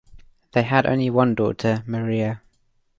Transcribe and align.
They 0.53 0.63
had 0.63 0.87
only 0.87 1.11
one 1.11 1.35
daughter, 1.35 1.83
Maria. 1.85 2.41